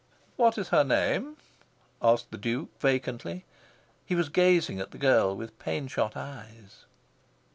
[0.35, 1.37] "What is her name?"
[2.01, 3.45] asked the Duke, vacantly.
[4.03, 6.85] He was gazing at the girl with pain shot eyes.